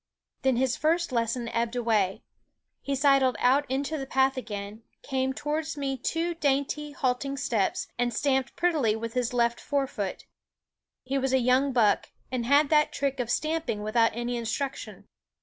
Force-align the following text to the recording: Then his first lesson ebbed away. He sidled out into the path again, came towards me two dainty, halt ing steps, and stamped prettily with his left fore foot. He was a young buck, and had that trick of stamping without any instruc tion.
Then 0.41 0.55
his 0.55 0.77
first 0.77 1.11
lesson 1.11 1.47
ebbed 1.49 1.75
away. 1.75 2.23
He 2.81 2.95
sidled 2.95 3.35
out 3.37 3.69
into 3.69 3.99
the 3.99 4.07
path 4.07 4.35
again, 4.35 4.81
came 5.03 5.31
towards 5.31 5.77
me 5.77 5.95
two 5.95 6.33
dainty, 6.33 6.89
halt 6.91 7.23
ing 7.23 7.37
steps, 7.37 7.87
and 7.99 8.11
stamped 8.11 8.55
prettily 8.55 8.95
with 8.95 9.13
his 9.13 9.31
left 9.31 9.59
fore 9.59 9.85
foot. 9.85 10.25
He 11.03 11.19
was 11.19 11.33
a 11.33 11.37
young 11.37 11.71
buck, 11.71 12.09
and 12.31 12.47
had 12.47 12.69
that 12.69 12.91
trick 12.91 13.19
of 13.19 13.29
stamping 13.29 13.83
without 13.83 14.09
any 14.15 14.39
instruc 14.41 14.73
tion. 14.73 15.07